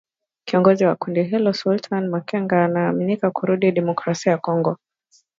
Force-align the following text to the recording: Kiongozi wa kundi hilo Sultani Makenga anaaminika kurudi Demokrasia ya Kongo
Kiongozi 0.45 0.85
wa 0.85 0.95
kundi 0.95 1.23
hilo 1.23 1.53
Sultani 1.53 2.07
Makenga 2.07 2.65
anaaminika 2.65 3.31
kurudi 3.31 3.71
Demokrasia 3.71 4.31
ya 4.31 4.37
Kongo 4.37 4.77